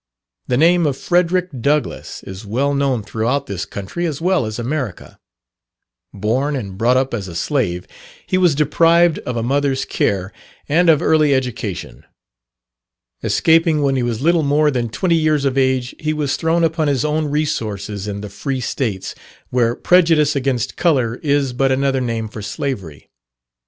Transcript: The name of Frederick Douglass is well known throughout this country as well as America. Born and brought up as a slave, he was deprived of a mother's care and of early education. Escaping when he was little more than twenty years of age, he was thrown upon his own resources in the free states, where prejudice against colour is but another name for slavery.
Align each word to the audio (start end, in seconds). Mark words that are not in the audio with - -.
The 0.47 0.57
name 0.57 0.87
of 0.87 0.97
Frederick 0.97 1.49
Douglass 1.61 2.23
is 2.23 2.43
well 2.43 2.73
known 2.73 3.03
throughout 3.03 3.45
this 3.45 3.65
country 3.67 4.07
as 4.07 4.19
well 4.19 4.47
as 4.47 4.57
America. 4.57 5.19
Born 6.11 6.55
and 6.55 6.75
brought 6.75 6.97
up 6.97 7.13
as 7.13 7.27
a 7.27 7.35
slave, 7.35 7.87
he 8.25 8.35
was 8.35 8.55
deprived 8.55 9.19
of 9.27 9.37
a 9.37 9.43
mother's 9.43 9.85
care 9.85 10.33
and 10.67 10.89
of 10.89 11.03
early 11.03 11.35
education. 11.35 12.03
Escaping 13.21 13.83
when 13.83 13.95
he 13.95 14.01
was 14.01 14.21
little 14.23 14.41
more 14.41 14.71
than 14.71 14.89
twenty 14.89 15.13
years 15.17 15.45
of 15.45 15.55
age, 15.55 15.93
he 15.99 16.13
was 16.13 16.35
thrown 16.35 16.63
upon 16.63 16.87
his 16.87 17.05
own 17.05 17.25
resources 17.25 18.07
in 18.07 18.21
the 18.21 18.29
free 18.31 18.59
states, 18.59 19.13
where 19.51 19.75
prejudice 19.75 20.35
against 20.35 20.77
colour 20.77 21.17
is 21.21 21.53
but 21.53 21.71
another 21.71 22.01
name 22.01 22.27
for 22.27 22.41
slavery. 22.41 23.07